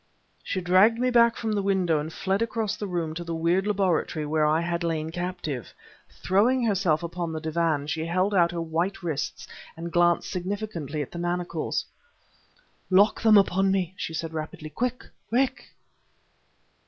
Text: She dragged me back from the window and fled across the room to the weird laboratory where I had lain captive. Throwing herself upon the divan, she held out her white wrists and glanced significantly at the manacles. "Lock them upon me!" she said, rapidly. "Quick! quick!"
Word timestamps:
She 0.43 0.61
dragged 0.61 0.97
me 0.97 1.11
back 1.11 1.37
from 1.37 1.51
the 1.51 1.61
window 1.61 1.99
and 1.99 2.11
fled 2.11 2.41
across 2.41 2.75
the 2.75 2.87
room 2.87 3.13
to 3.13 3.23
the 3.23 3.35
weird 3.35 3.67
laboratory 3.67 4.25
where 4.25 4.47
I 4.47 4.59
had 4.59 4.83
lain 4.83 5.11
captive. 5.11 5.75
Throwing 6.09 6.63
herself 6.65 7.03
upon 7.03 7.31
the 7.31 7.39
divan, 7.39 7.85
she 7.85 8.07
held 8.07 8.33
out 8.33 8.49
her 8.51 8.59
white 8.63 9.03
wrists 9.03 9.47
and 9.77 9.91
glanced 9.93 10.31
significantly 10.31 11.03
at 11.03 11.11
the 11.11 11.19
manacles. 11.19 11.85
"Lock 12.89 13.21
them 13.21 13.37
upon 13.37 13.69
me!" 13.71 13.93
she 13.95 14.15
said, 14.15 14.33
rapidly. 14.33 14.71
"Quick! 14.71 15.05
quick!" 15.29 15.67